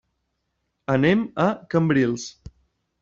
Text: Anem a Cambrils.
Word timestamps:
Anem 0.95 1.21
a 1.45 1.47
Cambrils. 1.75 2.29